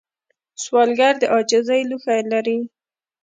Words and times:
سوالګر 0.63 1.13
د 1.19 1.23
عاجزۍ 1.33 1.81
لوښه 1.89 2.15
لري 2.31 2.59